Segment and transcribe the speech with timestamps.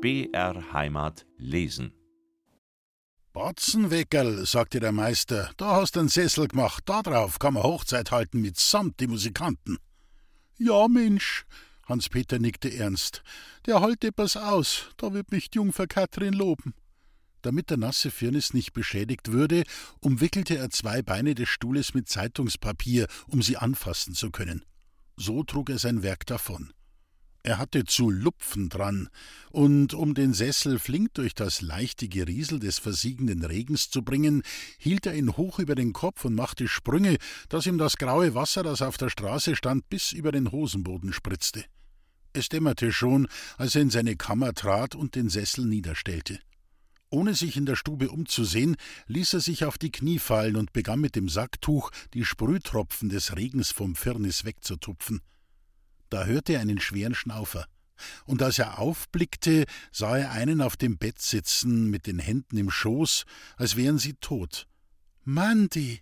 [0.00, 1.92] BR Heimat lesen.
[3.34, 8.10] Batzenweckerl, sagte der Meister, da hast du einen Sessel gemacht, da drauf kann man Hochzeit
[8.10, 9.76] halten mitsamt die Musikanten.
[10.56, 11.44] Ja, Mensch,
[11.86, 13.22] Hans-Peter nickte ernst,
[13.66, 16.72] der halt etwas aus, da wird mich die Jungfer Katrin loben.
[17.42, 19.64] Damit der nasse Firnis nicht beschädigt würde,
[20.00, 24.64] umwickelte er zwei Beine des Stuhles mit Zeitungspapier, um sie anfassen zu können.
[25.18, 26.72] So trug er sein Werk davon.
[27.42, 29.08] Er hatte zu lupfen dran,
[29.50, 34.42] und um den Sessel flink durch das leichte Geriesel des versiegenden Regens zu bringen,
[34.78, 37.16] hielt er ihn hoch über den Kopf und machte Sprünge,
[37.48, 41.64] dass ihm das graue Wasser, das auf der Straße stand, bis über den Hosenboden spritzte.
[42.34, 43.26] Es dämmerte schon,
[43.56, 46.38] als er in seine Kammer trat und den Sessel niederstellte.
[47.08, 51.00] Ohne sich in der Stube umzusehen, ließ er sich auf die Knie fallen und begann
[51.00, 55.20] mit dem Sacktuch die Sprühtropfen des Regens vom Firnis wegzutupfen.
[56.10, 57.66] Da hörte er einen schweren Schnaufer.
[58.24, 62.70] Und als er aufblickte, sah er einen auf dem Bett sitzen, mit den Händen im
[62.70, 63.24] Schoß,
[63.56, 64.66] als wären sie tot.
[65.24, 66.00] Mandi!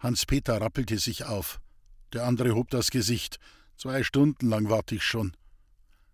[0.00, 1.60] Hans-Peter rappelte sich auf.
[2.12, 3.38] Der andere hob das Gesicht.
[3.76, 5.36] Zwei Stunden lang wart ich schon.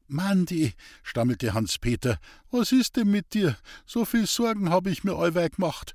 [0.06, 2.18] Mandi, stammelte Hans-Peter,
[2.50, 3.56] was ist denn mit dir?
[3.86, 5.94] So viel Sorgen habe ich mir allweil gemacht.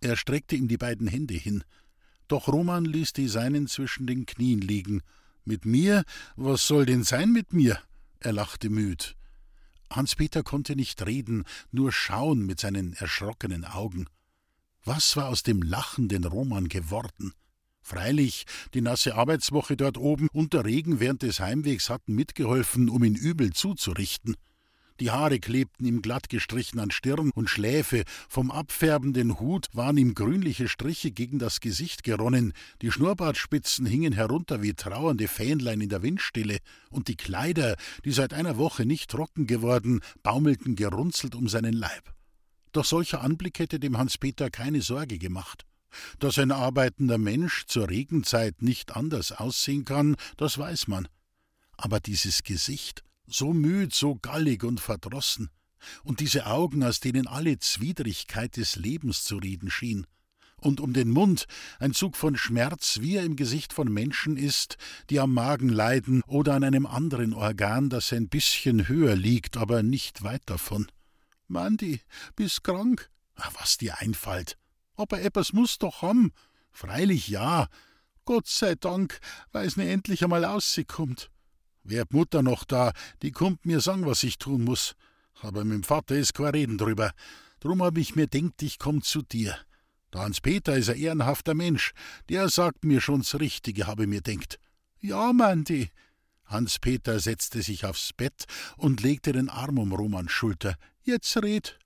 [0.00, 1.64] Er streckte ihm die beiden Hände hin.
[2.26, 5.02] Doch Roman ließ die seinen zwischen den Knien liegen.
[5.44, 6.04] Mit mir?
[6.36, 7.78] Was soll denn sein mit mir?
[8.20, 9.14] Er lachte müd.
[9.90, 14.06] Hans-Peter konnte nicht reden, nur schauen mit seinen erschrockenen Augen.
[14.84, 17.32] Was war aus dem lachenden Roman geworden?
[17.82, 23.04] Freilich, die nasse Arbeitswoche dort oben und der Regen während des Heimwegs hatten mitgeholfen, um
[23.04, 24.36] ihn übel zuzurichten.
[25.00, 30.14] Die Haare klebten ihm glatt gestrichen an Stirn und Schläfe, vom abfärbenden Hut waren ihm
[30.14, 36.02] grünliche Striche gegen das Gesicht geronnen, die Schnurrbartspitzen hingen herunter wie trauernde Fähnlein in der
[36.02, 36.58] Windstille,
[36.90, 42.14] und die Kleider, die seit einer Woche nicht trocken geworden, baumelten gerunzelt um seinen Leib.
[42.70, 45.64] Doch solcher Anblick hätte dem Hans-Peter keine Sorge gemacht.
[46.20, 51.08] Dass ein arbeitender Mensch zur Regenzeit nicht anders aussehen kann, das weiß man.
[51.76, 55.50] Aber dieses Gesicht, so müd, so gallig und verdrossen,
[56.02, 60.06] und diese Augen, aus denen alle Zwiedrigkeit des Lebens zu reden schien,
[60.64, 61.46] und um den Mund
[61.78, 64.76] ein Zug von Schmerz, wie er im Gesicht von Menschen ist,
[65.10, 69.82] die am Magen leiden oder an einem anderen Organ, das ein bisschen höher liegt, aber
[69.82, 70.86] nicht weit davon.
[71.48, 72.00] Mandi,
[72.34, 73.10] bist krank?
[73.60, 74.56] Was dir einfällt.
[74.96, 76.32] Aber etwas muss doch haben.
[76.72, 77.68] Freilich ja.
[78.24, 79.20] Gott sei Dank,
[79.52, 81.30] weil's ne endlich einmal auskommt.
[81.84, 84.96] Wär Mutter noch da, die kommt mir sagen, was ich tun muss.
[85.40, 87.12] Aber mit dem Vater ist kein Reden drüber.
[87.60, 89.56] Drum hab ich mir denkt, ich komm zu dir.
[90.12, 91.92] Der Hans-Peter ist ein ehrenhafter Mensch.
[92.28, 94.58] Der sagt mir schon's Richtige, habe mir denkt.
[95.00, 95.90] Ja, Mandi.
[96.46, 98.44] Hans-Peter setzte sich aufs Bett
[98.76, 100.76] und legte den Arm um Romans Schulter.
[101.02, 101.78] Jetzt red.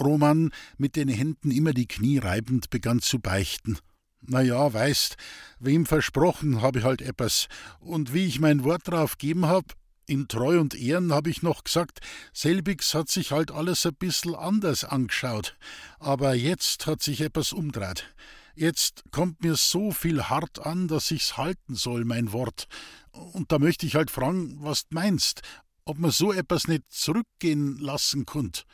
[0.00, 3.78] Roman, mit den Händen immer die Knie reibend, begann zu beichten.
[4.20, 5.16] Na ja, weißt,
[5.60, 7.48] wem versprochen hab ich halt etwas.
[7.80, 9.74] Und wie ich mein Wort drauf geben hab,
[10.06, 12.00] in Treu und Ehren hab ich noch gesagt,
[12.32, 15.56] selbigs hat sich halt alles ein bissl anders angeschaut.
[15.98, 18.12] Aber jetzt hat sich etwas umdreht.
[18.54, 22.66] Jetzt kommt mir so viel hart an, dass ich's halten soll, mein Wort.
[23.12, 25.42] Und da möchte ich halt fragen, was du meinst,
[25.84, 28.64] ob man so etwas nicht zurückgehen lassen kunt.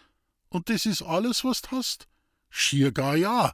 [0.49, 2.07] Und das ist alles, was du hast?
[2.49, 3.53] Schier gar ja.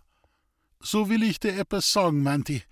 [0.83, 2.63] So will ich dir etwas sagen, Manti.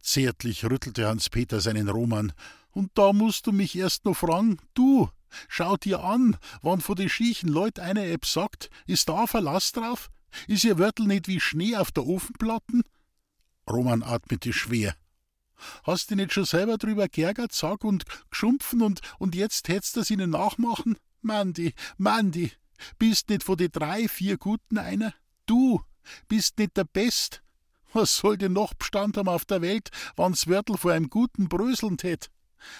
[0.00, 2.32] Zärtlich rüttelte Hans-Peter seinen Roman.
[2.70, 5.10] Und da musst du mich erst noch fragen, du,
[5.48, 10.10] schau dir an, wann von de schiechen Leut einer Epp sagt, ist da Verlass drauf?
[10.46, 12.84] Ist ihr Wörtel nicht wie Schnee auf der Ofenplatten?
[13.68, 14.94] Roman atmete schwer.
[15.82, 20.10] Hast du nicht schon selber drüber geärgert, sag, und geschumpfen und, und jetzt hättest du's
[20.10, 20.96] ihnen nachmachen?
[21.20, 22.52] Mandi, Mandi,
[22.98, 25.12] bist nicht von de drei, vier Guten einer?
[25.46, 25.82] Du,
[26.28, 27.42] bist nicht der Best.
[27.92, 31.96] Was soll denn noch Bestand haben auf der Welt, wann's Wörtel vor einem Guten bröseln
[31.96, 32.30] tät?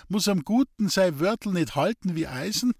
[0.08, 2.72] Muss am Guten sei Wörtel nicht halten wie Eisen?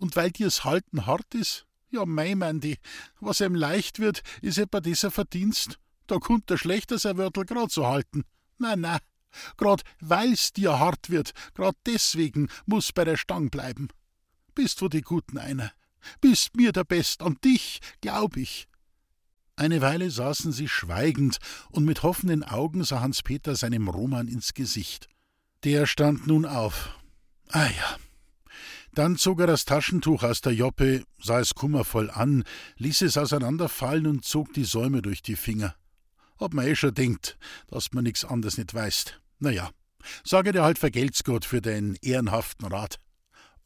[0.00, 1.66] Und weil dir's Halten hart is?
[1.90, 2.76] Ja, mei, Mandi,
[3.20, 5.78] was einem leicht wird, is etwa dieser Verdienst.
[6.06, 8.24] Da kommt der schlechter sein Wörtel grad so halten.
[8.58, 8.98] Na, na,
[9.56, 13.88] grad weil's dir hart wird, grad deswegen muss bei der Stang bleiben.
[14.54, 15.72] Bist wo die Guten einer.
[16.20, 18.68] Bist mir der Best, an dich glaub ich.
[19.58, 21.38] Eine Weile saßen sie schweigend,
[21.72, 25.08] und mit hoffenden Augen sah Hans Peter seinem Roman ins Gesicht.
[25.64, 26.96] Der stand nun auf.
[27.48, 27.96] Ah ja.
[28.94, 32.44] Dann zog er das Taschentuch aus der Joppe, sah es kummervoll an,
[32.76, 35.74] ließ es auseinanderfallen und zog die Säume durch die Finger.
[36.36, 39.06] Ob man eh schon denkt, dass man nix anderes nicht weiß.
[39.40, 39.70] Na ja,
[40.22, 43.00] sage dir halt vergelt's Gott für deinen ehrenhaften Rat.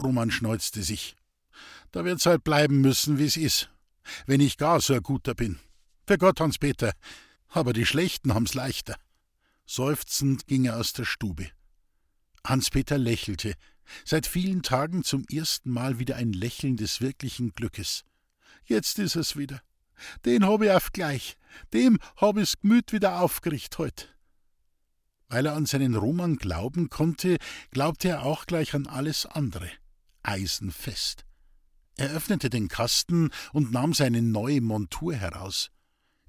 [0.02, 1.16] Roman schneuzte sich.
[1.90, 3.68] Da wird's halt bleiben müssen, wie's is,
[4.24, 5.58] wenn ich gar so ein guter bin.
[6.06, 6.92] Für Gott, Hans-Peter,
[7.48, 8.96] aber die Schlechten haben's leichter.
[9.66, 11.50] Seufzend ging er aus der Stube.
[12.44, 13.54] Hans-Peter lächelte,
[14.04, 18.04] seit vielen Tagen zum ersten Mal wieder ein Lächeln des wirklichen Glückes.
[18.64, 19.60] Jetzt ist es wieder.
[20.24, 21.36] Den hab ich auf gleich.
[21.72, 24.14] Dem hab ich's Gemüt wieder aufgerichtet heut.
[25.28, 27.38] Weil er an seinen Roman glauben konnte,
[27.70, 29.70] glaubte er auch gleich an alles andere.
[30.22, 31.24] Eisenfest.
[31.96, 35.70] Er öffnete den Kasten und nahm seine neue Montur heraus.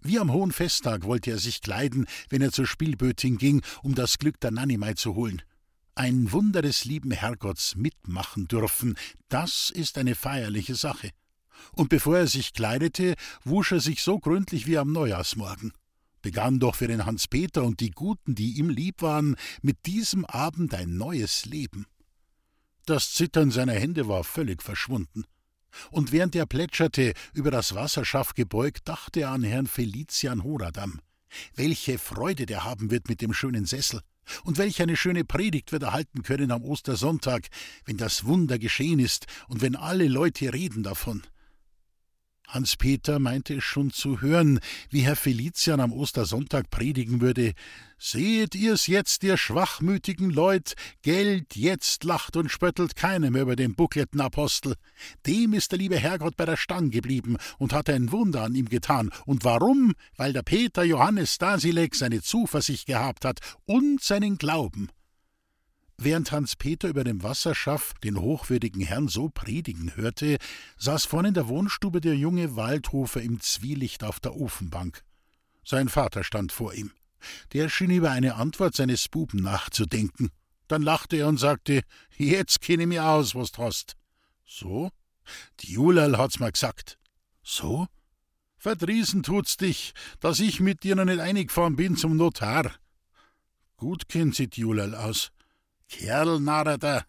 [0.06, 4.18] Wie am hohen Festtag wollte er sich kleiden, wenn er zur Spielbötin ging, um das
[4.18, 5.42] Glück der Nanimei zu holen.
[5.96, 8.96] Ein Wunder des lieben Herrgotts mitmachen dürfen,
[9.30, 11.12] das ist eine feierliche Sache.
[11.72, 13.16] Und bevor er sich kleidete,
[13.46, 15.72] wusch er sich so gründlich wie am Neujahrsmorgen.
[16.22, 20.74] Begann doch für den Hans-Peter und die Guten, die ihm lieb waren, mit diesem Abend
[20.74, 21.86] ein neues Leben.
[22.86, 25.24] Das Zittern seiner Hände war völlig verschwunden.
[25.92, 31.00] Und während er plätscherte, über das Wasserschaff gebeugt, dachte er an Herrn Felician Horadam.
[31.56, 34.02] Welche Freude der haben wird mit dem schönen Sessel.
[34.44, 37.48] Und welch eine schöne Predigt wird er halten können am Ostersonntag,
[37.86, 41.24] wenn das Wunder geschehen ist und wenn alle Leute reden davon.
[42.48, 44.60] Hans-Peter meinte es schon zu hören,
[44.90, 47.54] wie Herr Felician am Ostersonntag predigen würde:
[47.98, 53.76] Seht ihr's jetzt, ihr schwachmütigen Leut, Geld jetzt lacht und spöttelt keiner mehr über den
[53.76, 54.76] buckelten Apostel.
[55.26, 58.70] Dem ist der liebe Herrgott bei der Stang geblieben und hat ein Wunder an ihm
[58.70, 59.10] getan.
[59.26, 59.94] Und warum?
[60.16, 64.90] Weil der Peter Johannes Stasilek seine Zuversicht gehabt hat und seinen Glauben.
[66.06, 70.38] Während Hans Peter über dem Wasserschaff den hochwürdigen Herrn so predigen hörte,
[70.76, 75.02] saß vorn in der Wohnstube der junge Waldhofer im Zwielicht auf der Ofenbank.
[75.64, 76.92] Sein Vater stand vor ihm.
[77.54, 80.30] Der schien über eine Antwort seines Buben nachzudenken.
[80.68, 81.84] Dann lachte er und sagte:
[82.18, 83.96] Jetzt kenne ich mir aus, was du hast.
[84.46, 84.92] So?
[85.62, 86.98] Die Julal hat's mir gesagt.
[87.44, 87.88] So?
[88.58, 92.74] Verdriesen tut's dich, dass ich mit dir noch nicht eingefahren bin zum Notar.
[93.78, 95.32] Gut kennt sie die Julal aus.
[95.90, 97.06] Kerl, Narrater!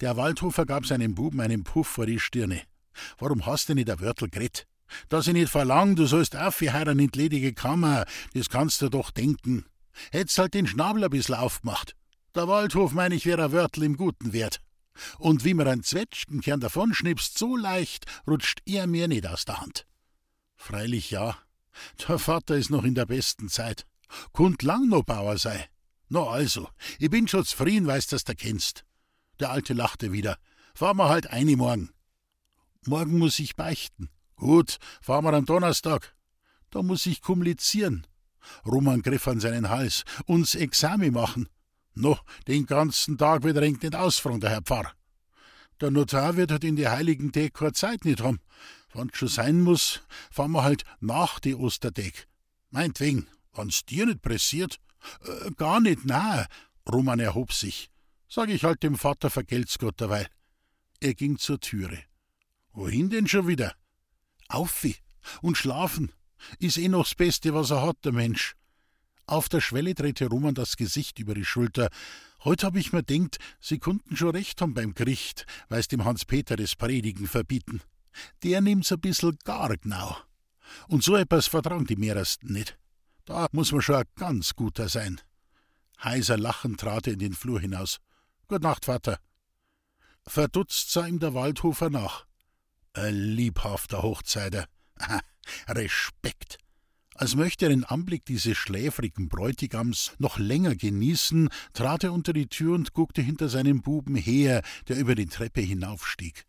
[0.00, 2.62] Der Waldhofer gab seinem Buben einen Puff vor die Stirne.
[3.18, 4.66] Warum hast du nicht der Wörtel gret?
[5.08, 9.10] Dass ich nicht verlang, du sollst aufheuern in die ledige Kammer, das kannst du doch
[9.10, 9.64] denken.
[10.10, 11.94] Hätt's halt den Schnabel ein bissl aufgemacht.
[12.34, 14.60] Der Waldhof, mein ich, wäre ein Wörtel im guten Wert.
[15.18, 19.86] Und wie mir ein Zwetschgenkern davonschnipst, so leicht rutscht er mir nicht aus der Hand.
[20.56, 21.36] Freilich ja,
[22.06, 23.86] der Vater ist noch in der besten Zeit.
[24.32, 25.68] Kund lang noch Bauer sei.
[26.08, 26.68] Na also,
[26.98, 28.84] ich bin schon zufrieden, weißt dass du kennst.
[29.40, 30.38] Der Alte lachte wieder.
[30.74, 31.90] Fahren wir halt eine morgen.
[32.86, 34.08] Morgen muss ich beichten.
[34.36, 36.14] Gut, fahren wir am Donnerstag.
[36.70, 38.06] Da muss ich kommunizieren.
[38.64, 40.04] Roman griff an seinen Hals.
[40.26, 41.48] Uns Examen machen.
[41.94, 44.92] No, den ganzen Tag wird renkt nicht ausfragen, der Herr Pfarrer.
[45.80, 48.40] Der Notar wird halt in die heiligen keine Zeit nicht haben.
[48.92, 50.00] Wann's schon sein muss,
[50.30, 52.26] fahren wir halt nach die Ostertag.
[52.70, 53.28] Meinetwegen,
[53.58, 54.80] wann's dir nicht pressiert,
[55.24, 56.46] äh, gar nicht nahe.
[56.90, 57.90] Roman erhob sich.
[58.28, 60.28] Sag ich halt dem Vater, vergelt's Gott derweil.
[61.00, 61.98] Er ging zur Türe.
[62.72, 63.74] Wohin denn schon wieder?
[64.48, 64.96] Auffi
[65.42, 66.12] und schlafen.
[66.58, 68.54] Ist eh noch's Beste, was er hat, der Mensch.
[69.26, 71.90] Auf der Schwelle drehte Roman das Gesicht über die Schulter.
[72.44, 76.56] Heut hab ich mir denkt, sie konnten schon recht haben beim Gericht, weil's dem Hans-Peter
[76.56, 77.82] das Predigen verbieten.
[78.42, 80.16] Der nimmt's ein bissl gar genau.
[80.86, 82.78] Und so etwas vertrauen die mehrersten nicht.
[83.28, 85.20] Da muss man schon ein ganz guter sein.
[86.02, 87.98] Heiser lachend trat er in den Flur hinaus.
[88.46, 89.20] Gut Nacht, Vater.
[90.26, 92.24] Verdutzt sah ihm der Waldhofer nach.
[92.94, 94.66] Ein liebhafter Hochzeiter.
[95.68, 96.56] Respekt.
[97.16, 102.46] Als möchte er den Anblick dieses schläfrigen Bräutigams noch länger genießen, trat er unter die
[102.46, 106.46] Tür und guckte hinter seinem Buben her, der über die Treppe hinaufstieg.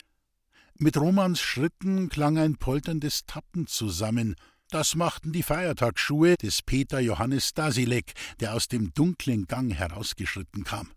[0.77, 4.37] Mit Romans Schritten klang ein polterndes Tappen zusammen,
[4.69, 10.91] das machten die Feiertagsschuhe des Peter Johannes Stasilek, der aus dem dunklen Gang herausgeschritten kam.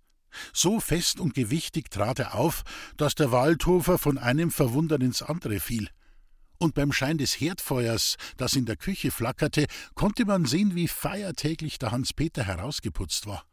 [0.52, 2.62] So fest und gewichtig trat er auf,
[2.96, 5.88] dass der Waldhofer von einem Verwundern ins andere fiel.
[6.58, 11.78] Und beim Schein des Herdfeuers, das in der Küche flackerte, konnte man sehen, wie feiertäglich
[11.78, 13.44] der Hans-Peter herausgeputzt war.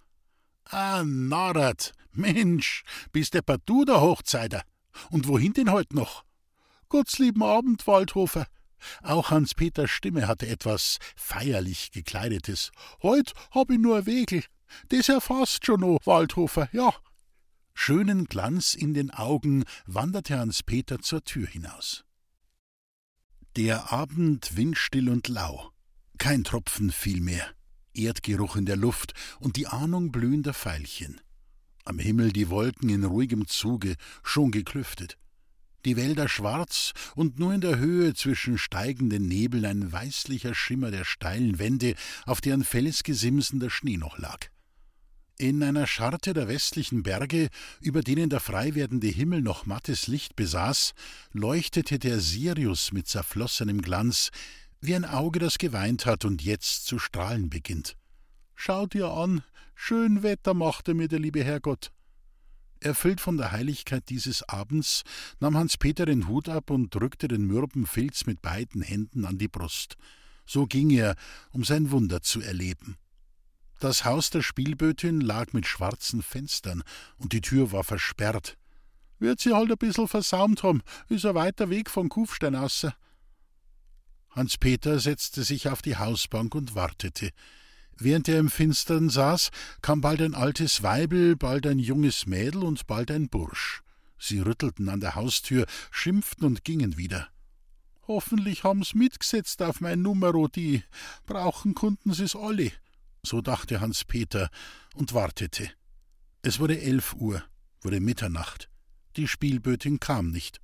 [0.65, 4.61] Ah, Narrat, Mensch, bist der du der Hochzeiter?
[5.09, 6.23] Und wohin denn heut noch?
[6.89, 8.45] Gottslieben Abend, Waldhofer,
[9.01, 12.71] auch Hans-Peters Stimme hatte etwas feierlich gekleidetes.
[13.03, 14.43] Heut hab ich nur Wegel.
[14.89, 16.93] Das erfasst schon no, Waldhofer, ja.
[17.73, 22.03] Schönen Glanz in den Augen wanderte Hans-Peter zur Tür hinaus.
[23.55, 25.71] Der Abend windstill und lau.
[26.17, 27.49] Kein Tropfen fiel mehr.
[27.93, 31.19] Erdgeruch in der Luft und die Ahnung blühender Veilchen.
[31.85, 35.17] Am Himmel die Wolken in ruhigem Zuge, schon geklüftet.
[35.85, 41.05] Die Wälder schwarz und nur in der Höhe zwischen steigenden Nebeln ein weißlicher Schimmer der
[41.05, 41.95] steilen Wände,
[42.25, 44.47] auf deren Felsgesimsen der Schnee noch lag.
[45.37, 47.47] In einer Scharte der westlichen Berge,
[47.79, 50.93] über denen der frei werdende Himmel noch mattes Licht besaß,
[51.31, 54.31] leuchtete der Sirius mit zerflossenem Glanz,
[54.81, 57.95] wie ein Auge, das geweint hat und jetzt zu strahlen beginnt.
[58.55, 59.43] Schau dir an,
[59.75, 61.91] schön Wetter machte mir der liebe Herrgott.
[62.81, 65.03] Erfüllt von der Heiligkeit dieses Abends,
[65.39, 69.37] nahm Hans Peter den Hut ab und drückte den mürben Filz mit beiden Händen an
[69.37, 69.97] die Brust.
[70.45, 71.15] So ging er,
[71.51, 72.97] um sein Wunder zu erleben.
[73.79, 76.83] Das Haus der Spielbötin lag mit schwarzen Fenstern
[77.17, 78.57] und die Tür war versperrt.
[79.19, 82.93] Wird sie halt ein bissel versaumt haben, ist ein weiter Weg von Kufstein außer.
[84.31, 87.31] Hans Peter setzte sich auf die Hausbank und wartete.
[87.99, 89.51] Während er im Finstern saß,
[89.81, 93.83] kam bald ein altes Weibel, bald ein junges Mädel und bald ein Bursch.
[94.17, 97.27] Sie rüttelten an der Haustür, schimpften und gingen wieder.
[98.07, 100.83] Hoffentlich haben's mitgesetzt auf mein Numero, die
[101.25, 102.71] brauchen konnten sie's alle.
[103.21, 104.49] So dachte Hans Peter
[104.95, 105.69] und wartete.
[106.41, 107.43] Es wurde elf Uhr,
[107.81, 108.69] wurde Mitternacht.
[109.17, 110.61] Die Spielbötin kam nicht.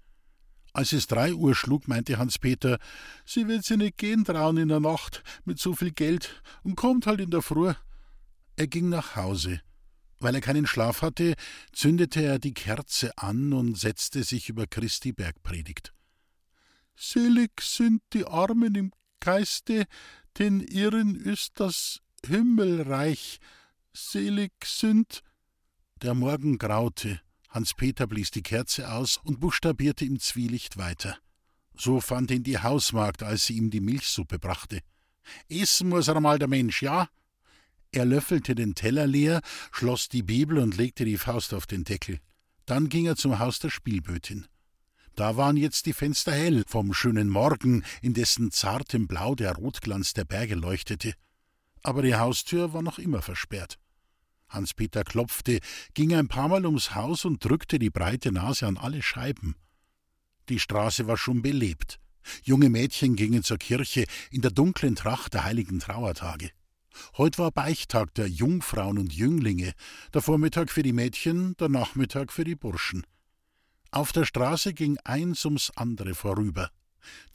[0.75, 2.79] Als es drei Uhr schlug, meinte Hans-Peter,
[3.25, 7.07] sie wird sich nicht gehen trauen in der Nacht mit so viel Geld und kommt
[7.07, 7.73] halt in der Früh.
[8.57, 9.61] Er ging nach Hause.
[10.19, 11.35] Weil er keinen Schlaf hatte,
[11.71, 15.93] zündete er die Kerze an und setzte sich über Christi Bergpredigt.
[16.97, 18.91] Selig sind die Armen im
[19.21, 19.85] Geiste,
[20.39, 23.39] denn ihren ist das Himmelreich.
[23.93, 25.23] Selig sind.
[26.01, 27.21] Der Morgen graute.
[27.55, 31.17] Hans-Peter blies die Kerze aus und buchstabierte im Zwielicht weiter.
[31.73, 34.81] So fand ihn die Hausmagd, als sie ihm die Milchsuppe brachte.
[35.47, 37.07] Essen muss er mal der Mensch, ja?
[37.91, 42.19] Er löffelte den Teller leer, schloss die Bibel und legte die Faust auf den Deckel.
[42.65, 44.47] Dann ging er zum Haus der Spielbötin.
[45.15, 50.13] Da waren jetzt die Fenster hell vom schönen Morgen, in dessen zartem Blau der Rotglanz
[50.13, 51.13] der Berge leuchtete.
[51.83, 53.79] Aber die Haustür war noch immer versperrt.
[54.49, 55.59] Hans-Peter klopfte,
[55.93, 59.55] ging ein paar Mal ums Haus und drückte die breite Nase an alle Scheiben.
[60.49, 61.99] Die Straße war schon belebt.
[62.43, 66.51] Junge Mädchen gingen zur Kirche in der dunklen Tracht der heiligen Trauertage.
[67.17, 69.73] Heut war Beichtag der Jungfrauen und Jünglinge,
[70.13, 73.05] der Vormittag für die Mädchen, der Nachmittag für die Burschen.
[73.91, 76.69] Auf der Straße ging eins ums andere vorüber.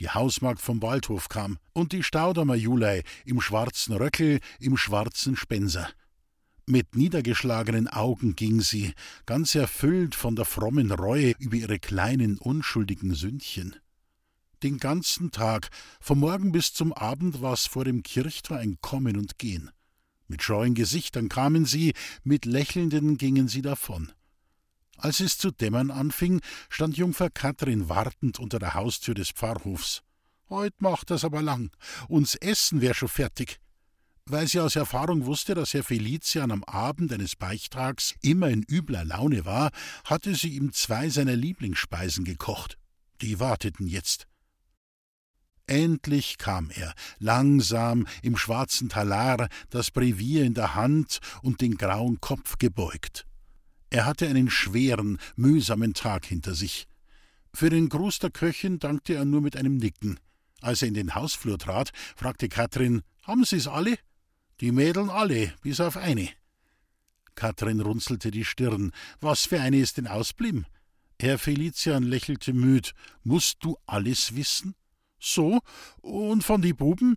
[0.01, 5.89] Die Hausmagd vom Waldhof kam und die Staudamer Julei im schwarzen Röckel, im schwarzen Spenser.
[6.71, 8.95] Mit niedergeschlagenen Augen ging sie,
[9.27, 13.75] ganz erfüllt von der frommen Reue über ihre kleinen unschuldigen Sündchen.
[14.63, 19.37] Den ganzen Tag, vom Morgen bis zum Abend, war's vor dem Kirchtor ein Kommen und
[19.37, 19.73] Gehen.
[20.29, 24.13] Mit scheuen Gesichtern kamen sie, mit lächelnden gingen sie davon.
[24.97, 30.05] Als es zu dämmern anfing, stand Jungfer Katrin wartend unter der Haustür des Pfarrhofs.
[30.49, 31.73] Heut macht das aber lang.
[32.07, 33.59] Uns Essen wär schon fertig.
[34.33, 39.05] Weil sie aus Erfahrung wusste, dass Herr Felician am Abend eines Beichtags immer in übler
[39.05, 39.73] Laune war,
[40.05, 42.79] hatte sie ihm zwei seiner Lieblingsspeisen gekocht.
[43.23, 44.29] Die warteten jetzt.
[45.67, 52.21] Endlich kam er, langsam, im schwarzen Talar, das Brevier in der Hand und den grauen
[52.21, 53.27] Kopf gebeugt.
[53.91, 56.87] Er hatte einen schweren, mühsamen Tag hinter sich.
[57.53, 60.21] Für den Gruß der Köchin dankte er nur mit einem Nicken.
[60.61, 63.99] Als er in den Hausflur trat, fragte Katrin: Haben Sie's alle?
[64.61, 66.29] Die Mädeln alle, bis auf eine.
[67.35, 68.93] Katrin runzelte die Stirn.
[69.21, 70.67] Was für eine ist denn ausblieben?
[71.19, 72.95] Herr Felician lächelte müd.
[73.25, 74.75] Musst du alles wissen?
[75.19, 75.61] So,
[76.03, 77.17] und von die Buben?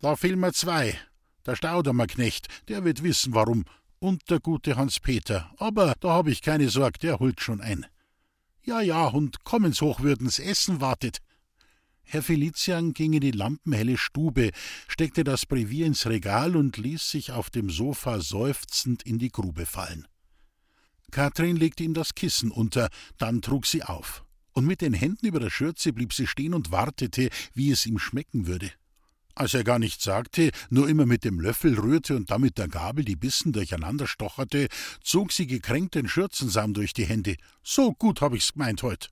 [0.00, 0.98] Da fehlen mir zwei.
[1.46, 3.64] Der Staudamerknecht, der wird wissen, warum.
[3.98, 5.50] Und der gute Hans-Peter.
[5.58, 7.86] Aber da hab ich keine Sorg, der holt schon ein.
[8.62, 11.18] Ja, ja, und kommens Hochwürdens Essen wartet.
[12.04, 14.50] Herr Felician ging in die lampenhelle Stube,
[14.88, 19.66] steckte das Brevier ins Regal und ließ sich auf dem Sofa seufzend in die Grube
[19.66, 20.06] fallen.
[21.10, 24.24] Katrin legte ihm das Kissen unter, dann trug sie auf.
[24.52, 27.98] Und mit den Händen über der Schürze blieb sie stehen und wartete, wie es ihm
[27.98, 28.70] schmecken würde.
[29.34, 33.04] Als er gar nichts sagte, nur immer mit dem Löffel rührte und damit der Gabel
[33.04, 34.68] die Bissen durcheinander stocherte,
[35.02, 37.36] zog sie gekränkt den Schürzensaum durch die Hände.
[37.62, 39.10] So gut hab ich's gemeint heut.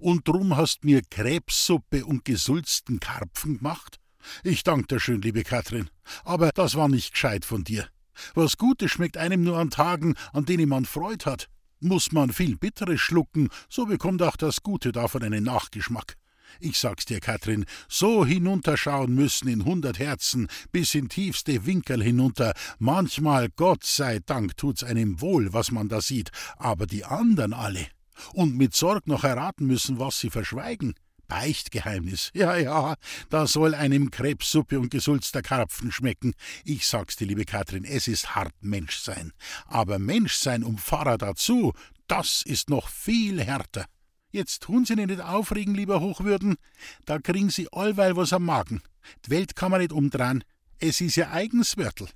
[0.00, 3.98] Und drum hast mir Krebssuppe und gesulzten Karpfen gemacht?
[4.44, 5.90] Ich dank dir schön, liebe Katrin,
[6.24, 7.88] aber das war nicht gescheit von dir.
[8.34, 11.48] Was Gutes schmeckt einem nur an Tagen, an denen man Freud hat.
[11.80, 16.16] Muss man viel Bitteres schlucken, so bekommt auch das Gute davon einen Nachgeschmack.
[16.60, 22.52] Ich sag's dir, Katrin, so hinunterschauen müssen in hundert Herzen, bis in tiefste Winkel hinunter.
[22.78, 27.88] Manchmal, Gott sei Dank, tut's einem wohl, was man da sieht, aber die andern alle.
[28.32, 30.94] Und mit Sorg noch erraten müssen, was sie verschweigen.
[31.28, 32.30] Beichtgeheimnis.
[32.34, 32.94] Ja, ja,
[33.30, 36.34] da soll einem Krebssuppe und gesulzter Karpfen schmecken.
[36.64, 39.32] Ich sag's dir, liebe Katrin, es ist hart Menschsein.
[39.66, 41.72] Aber Menschsein um Pfarrer dazu,
[42.06, 43.86] das ist noch viel härter.
[44.30, 46.56] Jetzt tun Sie nicht aufregen, lieber Hochwürden.
[47.06, 48.82] Da kriegen Sie allweil was am Magen.
[49.24, 50.44] Die Welt kann man nicht umdrehen.
[50.78, 52.08] Es ist ja eigens Wörtel.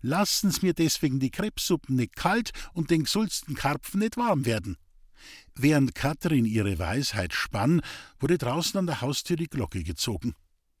[0.00, 4.76] Lassen Sie mir deswegen die Krebssuppen nicht kalt und den gesulzten Karpfen nicht warm werden.
[5.54, 7.80] Während Katrin ihre Weisheit spann,
[8.18, 10.34] wurde draußen an der Haustür die Glocke gezogen.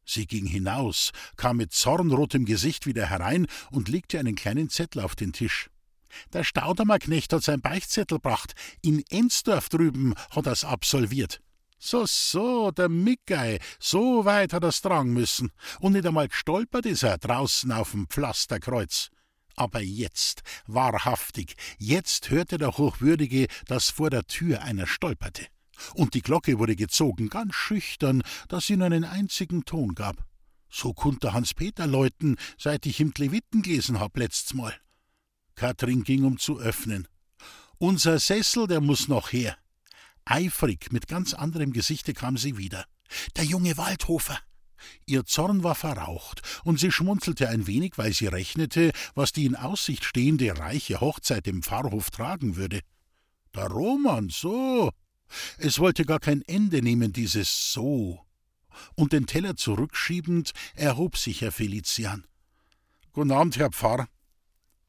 [0.04, 5.14] Sie ging hinaus, kam mit zornrotem Gesicht wieder herein und legte einen kleinen Zettel auf
[5.16, 5.70] den Tisch.
[6.32, 8.54] Der Staudamerknecht hat sein Beichtzettel gebracht.
[8.82, 11.40] In Ensdorf drüben hat er's absolviert.
[11.78, 15.50] So, so, der Mickey, so weit hat er's tragen müssen.
[15.80, 19.10] Und nicht einmal gestolpert ist er draußen auf dem Pflasterkreuz.
[19.56, 25.46] Aber jetzt, wahrhaftig, jetzt hörte der Hochwürdige, dass vor der Tür einer stolperte.
[25.94, 30.24] Und die Glocke wurde gezogen, ganz schüchtern, dass sie nur einen einzigen Ton gab.
[30.70, 34.74] So konnte Hans-Peter läuten, seit ich im Leviten gelesen hab letztes Mal.
[35.54, 37.06] Katrin ging, um zu öffnen.
[37.78, 39.56] Unser Sessel, der muss noch her.
[40.24, 42.86] Eifrig, mit ganz anderem Gesichte kam sie wieder.
[43.36, 44.38] Der junge Waldhofer.
[45.06, 49.56] Ihr Zorn war verraucht, und sie schmunzelte ein wenig, weil sie rechnete, was die in
[49.56, 52.80] Aussicht stehende reiche Hochzeit im Pfarrhof tragen würde.
[53.54, 54.90] Der Roman, so.
[55.58, 58.20] Es wollte gar kein Ende nehmen, dieses So.
[58.96, 62.26] Und den Teller zurückschiebend, erhob sich Herr Felician.
[63.12, 64.08] Guten Abend, Herr Pfarr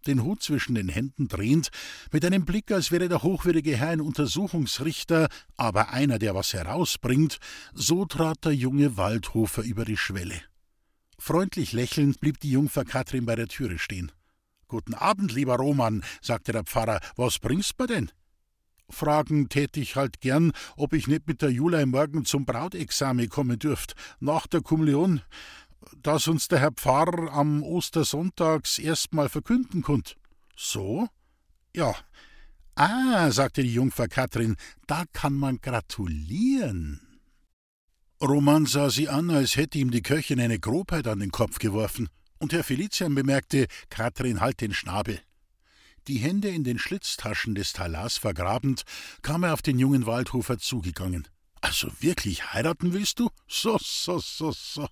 [0.07, 1.69] den Hut zwischen den Händen drehend,
[2.11, 7.39] mit einem Blick, als wäre der hochwürdige Herr ein Untersuchungsrichter, aber einer, der was herausbringt,
[7.73, 10.41] so trat der junge Waldhofer über die Schwelle.
[11.17, 14.11] Freundlich lächelnd blieb die Jungfer Katrin bei der Türe stehen.
[14.67, 18.11] Guten Abend, lieber Roman, sagte der Pfarrer, was bringst du denn?
[18.89, 23.57] Fragen täte ich halt gern, ob ich nicht mit der Julei morgen zum Brautexamen kommen
[23.57, 25.21] dürft, nach der Kommunion
[26.01, 30.15] das uns der Herr Pfarrer am Ostersonntags erstmal verkünden konnt.
[30.55, 31.07] So?
[31.75, 31.95] Ja.
[32.75, 37.01] Ah, sagte die Jungfer Katrin, da kann man gratulieren.
[38.21, 42.09] Roman sah sie an, als hätte ihm die Köchin eine Grobheit an den Kopf geworfen,
[42.39, 45.19] und Herr Felician bemerkte, Katrin halt den Schnabel.
[46.07, 48.83] Die Hände in den Schlitztaschen des Talars vergrabend,
[49.21, 51.27] kam er auf den jungen Waldhofer zugegangen.
[51.61, 53.29] Also wirklich heiraten willst du?
[53.47, 54.87] So, so, so, so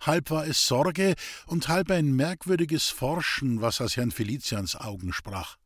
[0.00, 1.14] halb war es Sorge
[1.46, 5.56] und halb ein merkwürdiges Forschen, was aus Herrn Felicians Augen sprach.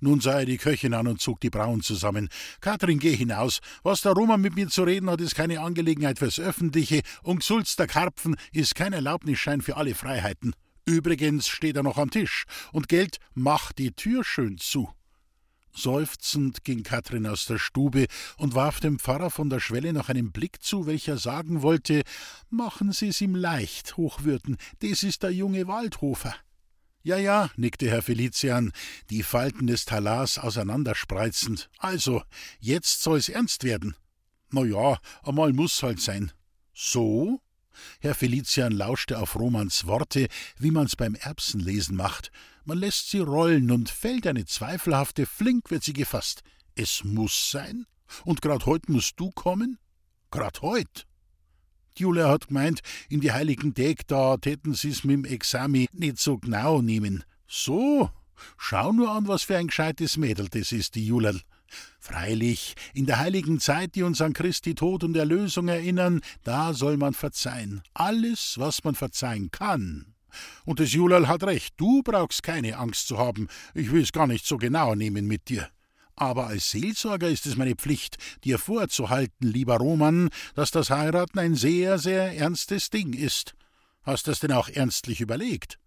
[0.00, 2.28] Nun sah er die Köchin an und zog die Brauen zusammen.
[2.60, 3.60] Katrin, geh hinaus.
[3.82, 7.76] Was der Roman mit mir zu reden hat, ist keine Angelegenheit fürs Öffentliche, und Sulz
[7.76, 10.54] der Karpfen ist kein Erlaubnisschein für alle Freiheiten.
[10.86, 14.90] Übrigens steht er noch am Tisch, und Geld macht die Tür schön zu.
[15.76, 18.06] Seufzend ging Katrin aus der Stube
[18.38, 22.02] und warf dem Pfarrer von der Schwelle noch einen Blick zu, welcher sagen wollte:
[22.48, 26.34] Machen Sie's ihm leicht, Hochwürden, des ist der junge Waldhofer.
[27.02, 28.72] Ja, ja, nickte Herr Felician,
[29.10, 31.68] die Falten des Talars auseinanderspreizend.
[31.76, 32.22] Also,
[32.60, 33.94] jetzt soll's ernst werden.
[34.50, 36.32] Na ja, einmal muss halt sein.
[36.72, 37.40] So?
[38.00, 42.30] Herr Felician lauschte auf Romans Worte, wie man's beim Erbsenlesen macht.
[42.64, 46.42] Man lässt sie rollen und fällt eine zweifelhafte, flink wird sie gefasst.
[46.74, 47.86] Es muss sein?
[48.24, 49.78] Und grad heut musst du kommen?
[50.30, 51.06] Grad heut?
[51.96, 56.80] Julia hat gemeint, in die heiligen Tag, da täten sie's mit'm Exami nicht so genau
[56.82, 57.24] nehmen.
[57.46, 58.10] So?
[58.56, 61.40] Schau nur an, was für ein gescheites Mädel das ist, die Julerl.
[62.00, 66.96] Freilich, in der heiligen Zeit, die uns an Christi Tod und Erlösung erinnern, da soll
[66.96, 67.82] man verzeihen.
[67.94, 70.13] Alles, was man verzeihen kann.
[70.64, 74.46] Und das Julal hat recht, du brauchst keine Angst zu haben, ich will's gar nicht
[74.46, 75.68] so genau nehmen mit dir.
[76.16, 81.54] Aber als Seelsorger ist es meine Pflicht, dir vorzuhalten, lieber Roman, dass das Heiraten ein
[81.54, 83.54] sehr, sehr ernstes Ding ist.
[84.02, 85.78] Hast das denn auch ernstlich überlegt?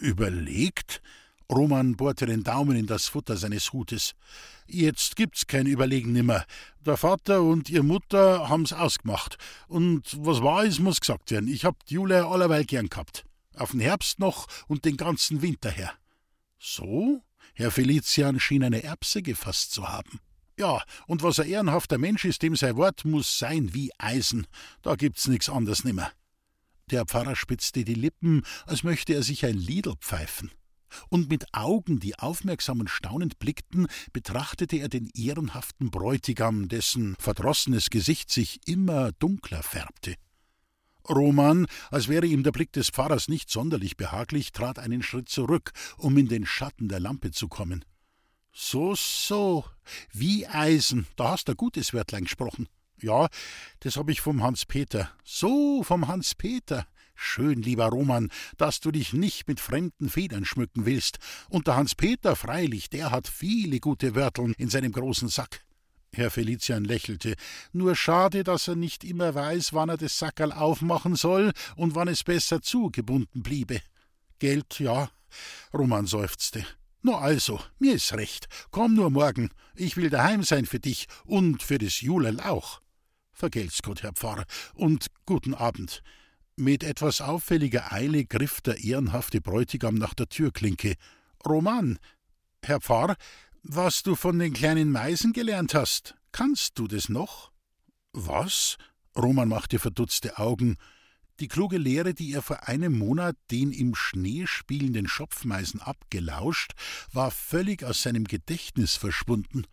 [0.00, 1.02] Überlegt?
[1.50, 4.14] Roman bohrte den Daumen in das Futter seines Hutes.
[4.66, 6.44] Jetzt gibt's kein Überlegen nimmer.
[6.86, 9.36] Der Vater und ihr Mutter haben's ausgemacht.
[9.66, 11.48] Und was wahr ist, muss gesagt werden.
[11.48, 13.24] Ich hab Jule allerweil gern gehabt
[13.60, 15.92] auf den Herbst noch und den ganzen Winter her.
[16.58, 17.22] So?
[17.54, 20.20] Herr Felician schien eine Erbse gefasst zu haben.
[20.58, 24.46] Ja, und was ein ehrenhafter Mensch ist, dem sein Wort muss sein wie Eisen.
[24.82, 26.12] Da gibt's nix anderes nimmer.
[26.90, 30.50] Der Pfarrer spitzte die Lippen, als möchte er sich ein Liedl pfeifen.
[31.08, 37.90] Und mit Augen, die aufmerksam und staunend blickten, betrachtete er den ehrenhaften Bräutigam, dessen verdrossenes
[37.90, 40.16] Gesicht sich immer dunkler färbte.
[41.08, 45.72] Roman, als wäre ihm der Blick des Pfarrers nicht sonderlich behaglich, trat einen Schritt zurück,
[45.96, 47.84] um in den Schatten der Lampe zu kommen.
[48.52, 49.64] So, so,
[50.12, 52.68] wie Eisen, da hast du ein gutes Wörtlein gesprochen.
[53.00, 53.28] Ja,
[53.80, 55.10] das hab ich vom Hans-Peter.
[55.24, 56.86] So, vom Hans-Peter.
[57.14, 61.18] Schön, lieber Roman, dass du dich nicht mit fremden Federn schmücken willst.
[61.48, 65.62] Und der Hans-Peter, freilich, der hat viele gute Wörteln in seinem großen Sack.
[66.12, 67.34] Herr Felician lächelte.
[67.72, 72.08] Nur schade, dass er nicht immer weiß, wann er das Sackerl aufmachen soll und wann
[72.08, 73.80] es besser zugebunden bliebe.
[74.38, 75.10] Geld, ja.
[75.72, 76.66] Roman seufzte.
[77.02, 78.46] Na also, mir ist recht.
[78.70, 79.50] Komm nur morgen.
[79.74, 82.80] Ich will daheim sein für dich und für das Julel auch.
[83.32, 84.44] Vergelt's Gott, Herr Pfarrer,
[84.74, 86.02] und guten Abend.
[86.56, 90.96] Mit etwas auffälliger Eile griff der ehrenhafte Bräutigam nach der Türklinke.
[91.46, 91.98] Roman,
[92.62, 93.16] Herr Pfarr,
[93.62, 97.50] was du von den kleinen Meisen gelernt hast, kannst du das noch?
[98.12, 98.76] Was?
[99.16, 100.76] Roman machte verdutzte Augen.
[101.40, 106.72] Die kluge Lehre, die er vor einem Monat den im Schnee spielenden Schopfmeisen abgelauscht,
[107.12, 109.64] war völlig aus seinem Gedächtnis verschwunden.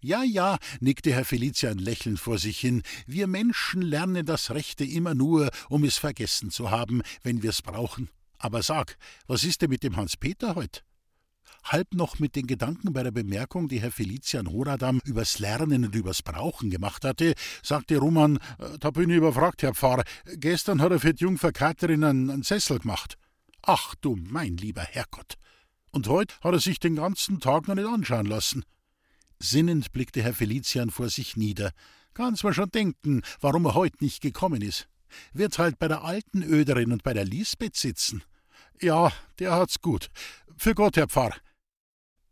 [0.00, 5.14] Ja, ja, nickte Herr Felician lächelnd vor sich hin, wir Menschen lernen das Rechte immer
[5.14, 8.10] nur, um es vergessen zu haben, wenn wir's brauchen.
[8.36, 10.84] Aber sag, was ist denn mit dem Hans-Peter heut?
[11.64, 15.94] Halb noch mit den Gedanken bei der Bemerkung, die Herr Felician Horadam übers Lernen und
[15.94, 20.04] übers Brauchen gemacht hatte, sagte Roman, äh, da bin ich überfragt, Herr Pfarrer,
[20.36, 23.16] gestern hat er für die Jungfer Katerin einen, einen Sessel gemacht.
[23.62, 25.36] Ach du mein lieber Herrgott.
[25.90, 28.64] Und heut hat er sich den ganzen Tag noch nicht anschauen lassen.
[29.38, 31.70] Sinnend blickte Herr Felician vor sich nieder.
[32.12, 34.88] Kann's mir schon denken, warum er heut nicht gekommen ist.
[35.32, 38.22] Wird halt bei der alten Öderin und bei der Lisbeth sitzen.
[38.80, 40.08] Ja, der hat's gut.
[40.56, 41.34] Für Gott, Herr Pfarr.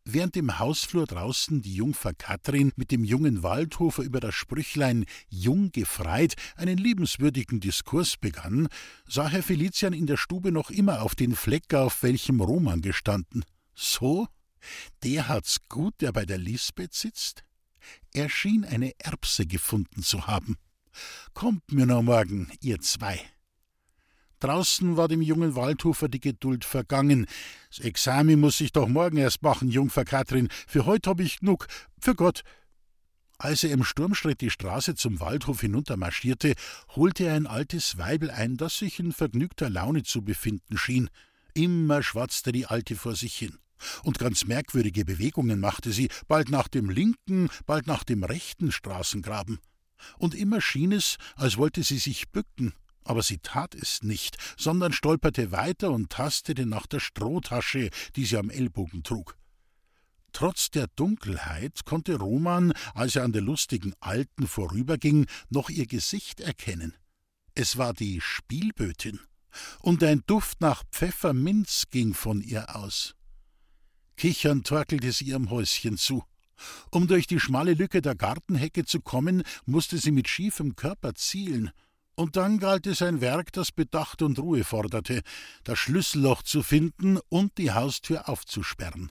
[0.05, 5.71] Während im Hausflur draußen die Jungfer Katrin mit dem jungen Waldhofer über das Sprüchlein Jung
[5.71, 8.67] gefreit einen liebenswürdigen Diskurs begann,
[9.07, 13.45] sah Herr Felician in der Stube noch immer auf den Fleck, auf welchem Roman gestanden.
[13.75, 14.27] So?
[15.05, 17.45] Der hat's gut, der bei der Lisbeth sitzt?
[18.13, 20.57] Er schien eine Erbse gefunden zu haben.
[21.33, 23.21] Kommt mir noch morgen, ihr zwei.
[24.43, 27.27] Draußen war dem jungen Waldhofer die Geduld vergangen.
[27.69, 30.49] Das Examen muss ich doch morgen erst machen, Jungfer Katrin.
[30.67, 31.69] Für heut hab ich genug.
[32.01, 32.43] Für Gott.
[33.39, 36.55] Als er im Sturmschritt die Straße zum Waldhof hinuntermarschierte,
[36.97, 41.09] holte er ein altes Weibel ein, das sich in vergnügter Laune zu befinden schien.
[41.55, 43.59] Immer schwatzte die Alte vor sich hin
[44.03, 49.59] und ganz merkwürdige Bewegungen machte sie, bald nach dem linken, bald nach dem rechten Straßengraben.
[50.19, 54.93] Und immer schien es, als wollte sie sich bücken, aber sie tat es nicht, sondern
[54.93, 59.37] stolperte weiter und tastete nach der Strohtasche, die sie am Ellbogen trug.
[60.33, 66.41] Trotz der Dunkelheit konnte Roman, als er an der lustigen Alten vorüberging, noch ihr Gesicht
[66.41, 66.95] erkennen.
[67.55, 69.21] Es war die Spielbötin,
[69.81, 73.15] und ein Duft nach Pfefferminz ging von ihr aus.
[74.17, 76.25] Kichernd torkelte sie ihrem Häuschen zu.
[76.91, 81.71] Um durch die schmale Lücke der Gartenhecke zu kommen, musste sie mit schiefem Körper zielen.
[82.15, 85.23] Und dann galt es ein Werk, das Bedacht und Ruhe forderte,
[85.65, 89.11] das Schlüsselloch zu finden und die Haustür aufzusperren.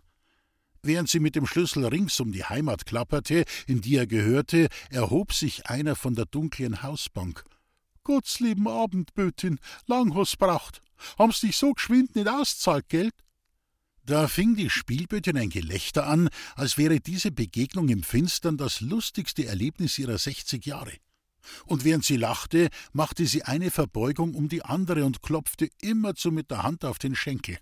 [0.84, 5.34] Während sie mit dem Schlüssel rings um die Heimat klapperte, in die er gehörte, erhob
[5.34, 7.44] sich einer von der dunklen Hausbank.
[8.04, 10.82] Gott's lieben Abend, Bötin, lang hast braucht.
[11.20, 13.14] Haben's dich so geschwind nicht auszahlt, Geld?
[14.04, 19.46] Da fing die Spielbötin ein Gelächter an, als wäre diese Begegnung im Finstern das lustigste
[19.46, 20.94] Erlebnis ihrer sechzig Jahre.
[21.66, 26.52] Und während sie lachte, machte sie eine Verbeugung um die andere und klopfte immerzu mit
[26.52, 27.58] der Hand auf den Schenkel.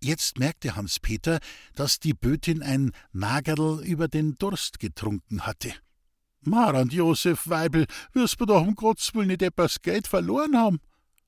[0.00, 1.38] Jetzt merkte Hans Peter,
[1.74, 5.72] dass die Bötin ein Nagerl über den Durst getrunken hatte.
[6.40, 10.80] Marand Josef Weibel, wirst du doch um Gottes Willen nicht etwas Geld verloren haben?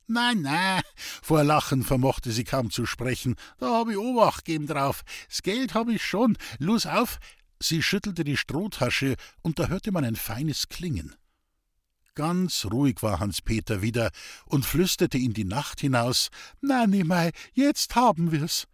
[0.06, 0.82] Nein, nein,
[1.22, 3.36] vor Lachen vermochte sie kaum zu sprechen.
[3.58, 5.02] Da hab ich Obacht geben drauf.
[5.28, 6.36] Das Geld hab ich schon.
[6.58, 7.18] Los auf!
[7.62, 11.14] Sie schüttelte die Strohtasche, und da hörte man ein feines Klingen.
[12.20, 14.11] Ganz ruhig war Hans Peter wieder
[14.44, 16.28] und flüsterte in die Nacht hinaus:
[16.61, 18.68] Na, Nimei, jetzt haben wir's.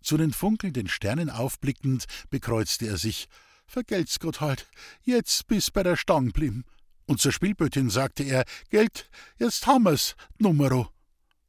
[0.00, 3.26] Zu den funkelnden Sternen aufblickend bekreuzte er sich.
[3.66, 4.68] Vergelt's Gott halt,
[5.02, 6.62] jetzt bis bei der Stang blim.
[7.06, 10.88] Und zur Spielbötin sagte er: Geld, jetzt haben wir's, Numero.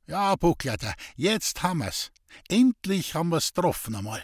[0.07, 2.11] Ja, Buckleiter, jetzt haben wir's.
[2.47, 4.23] Endlich haben wir's getroffen einmal.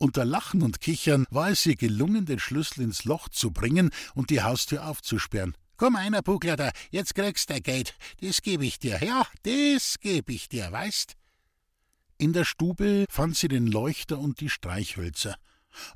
[0.00, 4.30] Unter Lachen und Kichern war es ihr gelungen, den Schlüssel ins Loch zu bringen und
[4.30, 5.54] die Haustür aufzusperren.
[5.82, 7.96] Komm einer, Buckleiter, jetzt kriegst du Geld.
[8.20, 9.02] Das geb ich dir.
[9.02, 11.16] Ja, das geb ich dir, weißt?
[12.18, 15.34] In der Stube fand sie den Leuchter und die Streichhölzer.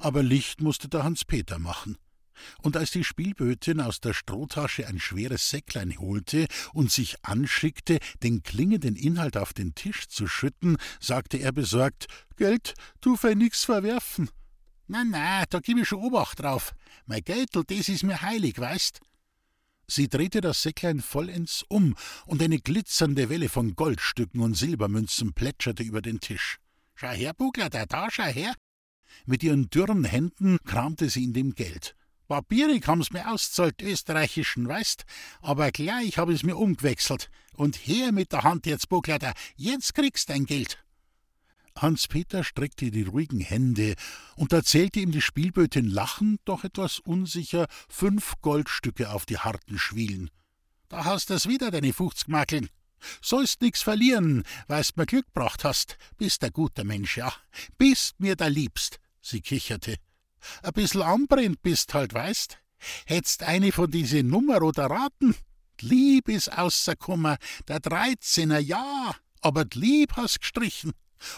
[0.00, 1.98] Aber Licht musste der Hans-Peter machen.
[2.62, 8.42] Und als die Spielbötin aus der Strohtasche ein schweres Säcklein holte und sich anschickte, den
[8.42, 14.30] klingenden Inhalt auf den Tisch zu schütten, sagte er besorgt: Geld, tu für nix verwerfen.
[14.88, 16.74] Na, na, da gib ich schon Obacht drauf.
[17.04, 19.00] Mein Geldl, das ist mir heilig, weißt?
[19.88, 21.96] Sie drehte das Säcklein vollends um,
[22.26, 26.58] und eine glitzernde Welle von Goldstücken und Silbermünzen plätscherte über den Tisch.
[26.94, 28.54] Schau her, Bugler, da, da, schau her.
[29.24, 31.94] Mit ihren dürren Händen kramte sie in dem Geld.
[32.28, 35.04] Papierig haben's mir auszahlt, österreichischen, weißt,
[35.42, 37.30] aber gleich hab ich's mir umgewechselt.
[37.52, 40.78] Und her mit der Hand jetzt, Buckleiter, jetzt kriegst dein Geld.
[41.76, 43.94] Hans-Peter streckte die ruhigen Hände
[44.34, 50.30] und erzählte ihm die Spielbötin lachend, doch etwas unsicher, fünf Goldstücke auf die harten Schwielen.
[50.88, 52.68] Da hast du's wieder, deine Fuchsgmakeln.
[53.20, 55.98] Sollst nix verlieren, weil's mir Glück gebracht hast.
[56.16, 57.32] Bist ein guter Mensch, ja.
[57.76, 58.98] Bist mir der Liebst.
[59.20, 59.96] Sie kicherte.
[60.62, 62.58] Ein bissl anbrennt bist halt, weißt.
[63.06, 65.34] Hättst eine von diese Nummer oder Raten.
[65.80, 67.36] Lieb is ausserkummer,
[67.68, 70.92] der Dreizehner, ja, aber Lieb hast gestrichen.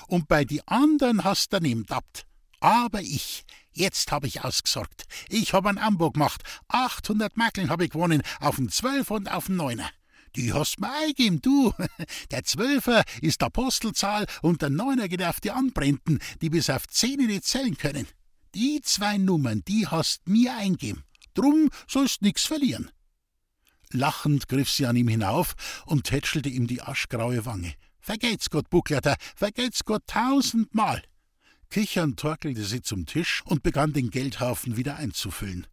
[0.07, 2.27] Und bei die andern hast daneben tappt.
[2.61, 5.05] Aber ich, jetzt hab ich ausgesorgt.
[5.29, 6.43] Ich hab ein Ambo gemacht.
[6.69, 9.88] 800 Makeln hab ich gewonnen, auf'n Zwölf und auf'n Neuner.
[10.37, 11.73] Die hast mir eingegeben, du.
[12.31, 16.87] Der Zwölfer ist der Postelzahl und der Neuner geht auf die Anbrennten, die bis auf
[16.87, 18.07] Zehn nicht zählen können.
[18.55, 21.05] Die zwei Nummern, die hast mir eingegeben.
[21.35, 22.91] Drum sollst nix verlieren.
[23.91, 25.55] Lachend griff sie an ihm hinauf
[25.87, 27.75] und tätschelte ihm die aschgraue Wange.
[28.09, 31.03] Vergeht's Gott, Bucklerter, vergeht's Gott tausendmal.
[31.68, 35.66] Kichernd torkelte sie zum Tisch und begann den Geldhaufen wieder einzufüllen.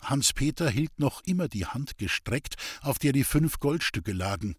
[0.00, 4.56] Hans-Peter hielt noch immer die Hand gestreckt, auf der die fünf Goldstücke lagen.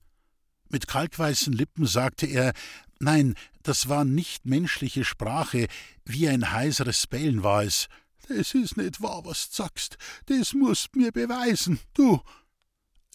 [0.69, 2.53] Mit kalkweißen Lippen sagte er:
[2.99, 5.65] Nein, das war nicht menschliche Sprache,
[6.05, 7.87] wie ein heiseres Bellen war es.
[8.27, 9.97] Das ist nicht wahr, was du sagst.
[10.27, 12.21] Das musst mir beweisen, du.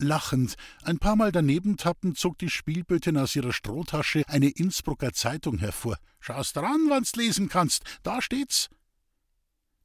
[0.00, 5.58] Lachend, ein paar Mal daneben tappend, zog die Spielbötin aus ihrer Strohtasche eine Innsbrucker Zeitung
[5.58, 5.98] hervor.
[6.18, 8.70] Schaust dran, wann's lesen kannst, da steht's.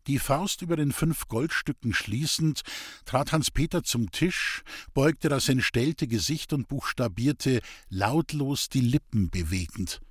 [0.08, 2.62] Die Faust über den fünf Goldstücken schließend,
[3.06, 4.63] trat Hans-Peter zum Tisch,
[4.95, 10.02] beugte das entstellte Gesicht und buchstabierte, lautlos die Lippen bewegend.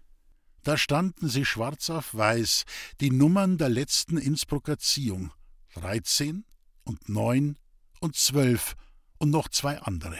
[0.63, 2.65] Da standen sie schwarz auf weiß,
[3.01, 5.33] die Nummern der letzten Innsbrucker Ziehung.
[5.75, 6.45] Dreizehn
[6.85, 7.57] und neun
[8.01, 8.77] und zwölf
[9.18, 10.18] und noch zwei andere.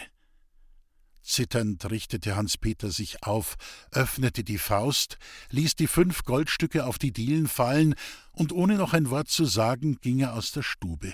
[1.21, 3.55] Zitternd richtete Hans-Peter sich auf,
[3.91, 5.17] öffnete die Faust,
[5.51, 7.95] ließ die fünf Goldstücke auf die Dielen fallen,
[8.31, 11.13] und ohne noch ein Wort zu sagen, ging er aus der Stube.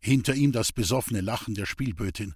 [0.00, 2.34] Hinter ihm das besoffene Lachen der Spielbötin.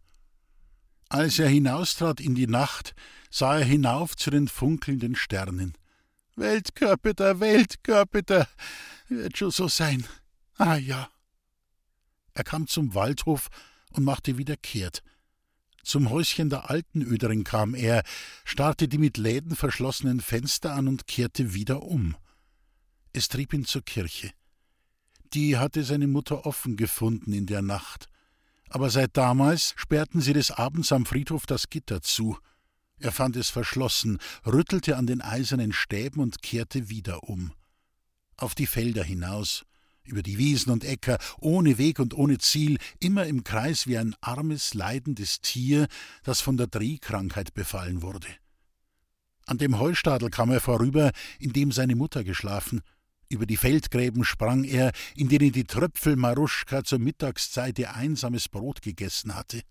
[1.09, 2.95] Als er hinaustrat in die Nacht,
[3.31, 5.73] sah er hinauf zu den funkelnden Sternen.
[6.37, 8.49] Weltkörpeter, Weltkörpeter,
[9.09, 10.07] wird schon so sein.
[10.57, 11.09] Ah ja.
[12.35, 13.49] Er kam zum Waldhof
[13.99, 15.03] und machte wieder kehrt.
[15.83, 18.03] Zum Häuschen der alten Öderin kam er,
[18.45, 22.17] starrte die mit Läden verschlossenen Fenster an und kehrte wieder um.
[23.13, 24.31] Es trieb ihn zur Kirche.
[25.35, 28.09] Die hatte seine Mutter offen gefunden in der Nacht.
[28.69, 32.39] Aber seit damals sperrten sie des Abends am Friedhof das Gitter zu.
[32.99, 37.53] Er fand es verschlossen, rüttelte an den eisernen Stäben und kehrte wieder um.
[38.37, 39.65] Auf die Felder hinaus,
[40.09, 44.17] über die Wiesen und Äcker, ohne Weg und ohne Ziel, immer im Kreis wie ein
[44.21, 45.87] armes, leidendes Tier,
[46.23, 48.29] das von der Drehkrankheit befallen wurde.
[49.47, 52.83] An dem Heustadel kam er vorüber, in dem seine Mutter geschlafen.
[53.31, 58.83] Über die Feldgräben sprang er, in denen die Tröpfel Maruschka zur Mittagszeit ihr einsames Brot
[58.83, 59.63] gegessen hatte.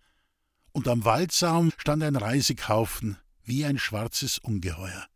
[0.72, 5.08] Und am Waldsaum stand ein Reisighaufen, wie ein schwarzes Ungeheuer.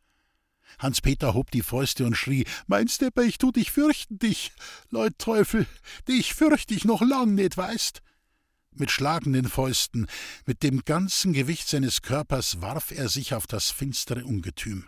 [0.79, 4.51] Hans-Peter hob die Fäuste und schrie: Mein Stepper, ich tu dich fürchten dich.
[4.89, 5.67] Leut Teufel,
[6.07, 8.01] dich fürcht ich noch lang nicht, weißt?
[8.73, 10.07] Mit schlagenden Fäusten,
[10.45, 14.87] mit dem ganzen Gewicht seines Körpers warf er sich auf das finstere Ungetüm.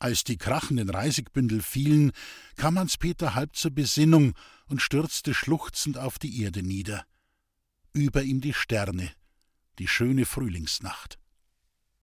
[0.00, 2.10] Als die krachenden Reisigbündel fielen,
[2.56, 4.34] kam Hans-Peter halb zur Besinnung
[4.66, 7.06] und stürzte schluchzend auf die Erde nieder.
[7.92, 9.12] Über ihm die Sterne,
[9.78, 11.18] die schöne Frühlingsnacht.